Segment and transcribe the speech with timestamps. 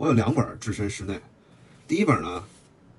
[0.00, 1.20] 我有两本置身事内，
[1.86, 2.42] 第一本呢，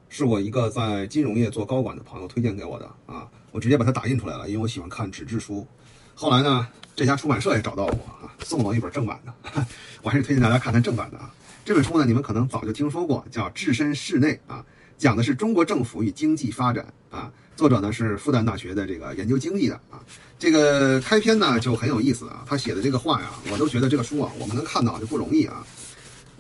[0.08, 5.66] 是我一个在金融业做高管的朋友推荐给我的啊，我直接把它打印出来了，因为我喜欢看纸质书。
[6.14, 9.66] 后来呢，这家出版社也找到我啊，送了我一本正版的，
[10.04, 11.34] 我还是推荐大家看看正版的啊。
[11.66, 14.64] 这本书呢，你们可能早就听说过，叫《置身事内》啊，
[15.00, 17.34] 讲的是中国政府与经济发展啊。
[17.56, 19.98] 作者呢是复旦大学的这个研究经济的啊。
[20.38, 25.66] 这个开篇呢就很有意思啊，他写的这个话呀，我都觉得这个书啊，我们能看到就不容易啊。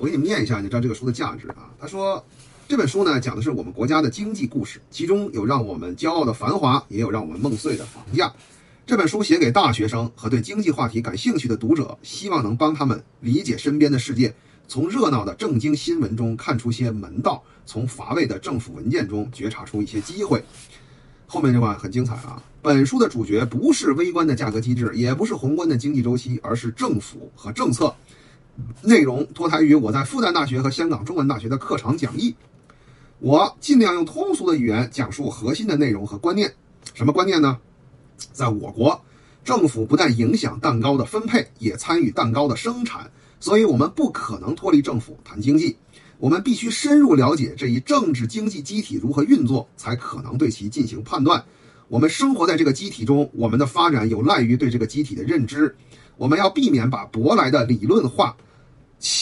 [0.01, 1.69] 我给你们念一下，你知道这个书的价值啊。
[1.79, 2.25] 他说，
[2.67, 8.33] 这本书呢讲的是我们国家的经济故事，其中有让我们骄傲的繁华，也有让我们梦碎的房价。
[8.83, 14.33] 这本书写给大学生和对经济话题感兴趣的读者，希望能帮他们理解身边的世界，
[14.67, 20.43] 从热闹的正经新闻中看出些门道，从乏味的政府文件中觉察出一些机会。
[21.27, 22.41] 后面这话很精彩啊！
[22.63, 27.93] 本书的主角不是微观的价格机制，也不是宏观的经济周期，而是政府和政策。
[28.81, 32.35] 内容脱胎于我在复旦大学和香港中文大学的课堂讲义。
[33.19, 36.51] 我尽量用通俗的语言讲述核心的内容和观念。
[36.93, 37.57] 什么观念呢？
[38.31, 38.99] 在我国，
[39.43, 45.75] 政府不但影响蛋糕的分配，也参与蛋糕的生产，所以我们不可能脱离政府谈经济。
[46.17, 51.43] 我们必须深入了解这一政治经济机体如何运作，才可能对其进行判断。
[51.87, 55.75] 我们生活在这个机体中，我们的发展有赖于对这个机体的认知。
[56.17, 58.37] 我们要避免把舶来的理论化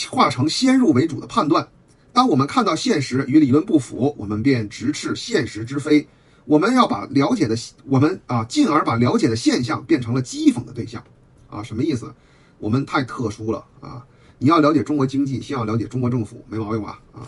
[0.10, 1.68] 化成先入为主的判断。
[2.12, 6.08] 当我们看到现实与理论不符，我们便直斥现实之非。
[6.46, 11.04] 我们要把了解的我们啊，进而把了解的现象变成了讥讽的对象，
[11.50, 12.12] 啊，什么意思？
[12.58, 14.04] 我们太特殊了啊！
[14.38, 17.00] 你要了解中国经济，先要了解中国政府，没毛病吧？
[17.14, 17.28] 啊，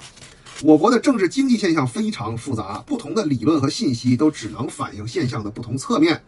[0.63, 6.21] 我国的政治经济现象非常复杂，不同的理论和信息都只能反映现象的不同侧面。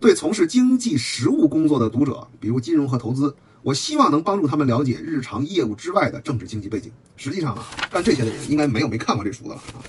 [0.00, 6.92] 对从事经济实务工作的读者，比如金融和投资，我希望能帮助他们了解日常业务之外的政治经济背景。
[7.16, 9.82] 实际上啊，干这些的人应该没有没看过这书的了啊。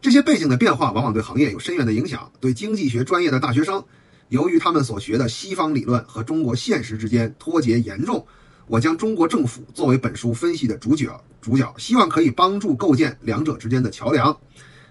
[0.00, 2.32] 这些背景的变化往往对行业有深远的影响。
[2.40, 3.84] 对经济学专业的大学生，
[4.30, 8.26] 由于他们所学的西方理论和中国现实之间脱节严重，
[8.66, 14.34] 我将中国政府作为本书分析的主角，主角希望可以帮助构建两者之间的桥梁。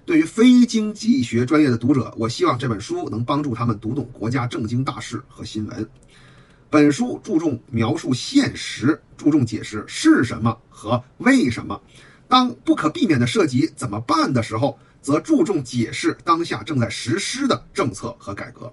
[0.06, 5.90] 对于非经济学专业的读者，我希望这本书能帮助他们读懂国家政经大事和新闻。
[6.70, 11.82] 本书注重描述现实，注重解释是什么和为什么。
[12.28, 14.78] 当不可避免的涉及怎么办的时候。
[15.02, 18.72] 则注重解释当下正在实施的政策和改革。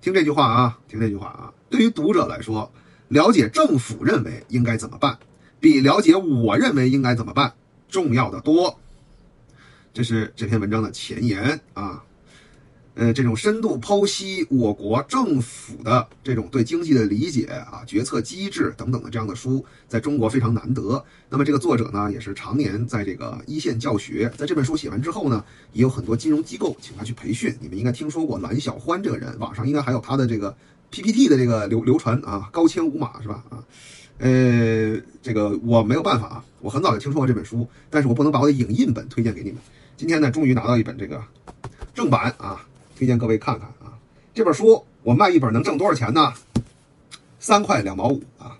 [0.00, 1.52] 听这句话啊，听这句话啊。
[1.68, 2.72] 对于读者来说，
[3.08, 5.18] 了解政府认为应该怎么办，
[5.58, 7.54] 比了解我认为应该怎么办
[7.88, 8.78] 重要的多。
[9.92, 12.02] 这是这篇文章的前言啊。
[12.94, 21.02] 呃，这种深度剖析我国政府的这种对经济的理解啊、决策机制等等的这样的书，在中国非常难得。
[21.30, 24.30] 那么这个作者呢，也是常年在这个一线教学。
[24.36, 25.42] 在这本书写完之后呢，
[25.72, 27.56] 也有很多金融机构请他去培训。
[27.62, 30.54] 你们应该听说过蓝小欢这个人，网上应该还有他的这个
[30.90, 33.42] PPT 的这个流流传啊，高清无码是吧？
[33.48, 33.64] 啊，
[34.18, 39.58] 呃，这个我没有办法啊，我很早就听说过这本书，但是我不能把我的影印本推荐给你们。
[40.02, 41.22] 今天呢，终于拿到一本这个
[41.94, 42.66] 正版啊。
[42.98, 43.94] 推荐各位看看啊，
[44.34, 46.34] 这本书我卖一本能挣多少钱呢？
[47.38, 48.58] 三块两毛五啊。